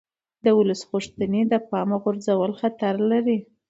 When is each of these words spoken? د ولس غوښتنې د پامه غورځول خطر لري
د 0.43 0.45
ولس 0.57 0.81
غوښتنې 0.89 1.41
د 1.47 1.53
پامه 1.69 1.97
غورځول 2.03 2.51
خطر 2.59 2.93
لري 3.11 3.37